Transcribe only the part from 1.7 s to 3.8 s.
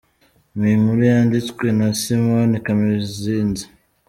na Simon Kamuzinzi.